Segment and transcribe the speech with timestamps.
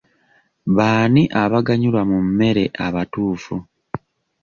[0.75, 3.55] Baani abaganyulwa mu mmere abatuufu?